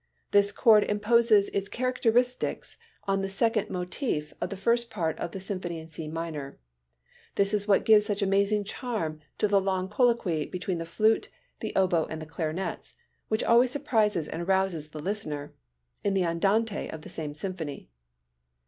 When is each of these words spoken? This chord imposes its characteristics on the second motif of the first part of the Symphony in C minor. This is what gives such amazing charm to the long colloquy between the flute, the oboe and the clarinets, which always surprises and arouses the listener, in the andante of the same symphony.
This 0.31 0.51
chord 0.51 0.83
imposes 0.85 1.49
its 1.49 1.69
characteristics 1.69 2.79
on 3.03 3.21
the 3.21 3.29
second 3.29 3.69
motif 3.69 4.33
of 4.41 4.49
the 4.49 4.57
first 4.57 4.89
part 4.89 5.15
of 5.19 5.29
the 5.29 5.39
Symphony 5.39 5.77
in 5.79 5.89
C 5.89 6.07
minor. 6.07 6.57
This 7.35 7.53
is 7.53 7.67
what 7.67 7.85
gives 7.85 8.07
such 8.07 8.23
amazing 8.23 8.63
charm 8.63 9.19
to 9.37 9.47
the 9.47 9.61
long 9.61 9.89
colloquy 9.89 10.47
between 10.47 10.79
the 10.79 10.87
flute, 10.87 11.29
the 11.59 11.71
oboe 11.75 12.05
and 12.07 12.19
the 12.19 12.25
clarinets, 12.25 12.95
which 13.27 13.43
always 13.43 13.69
surprises 13.69 14.27
and 14.27 14.41
arouses 14.41 14.89
the 14.89 14.99
listener, 14.99 15.53
in 16.03 16.15
the 16.15 16.25
andante 16.25 16.89
of 16.89 17.03
the 17.03 17.09
same 17.09 17.35
symphony. 17.35 17.87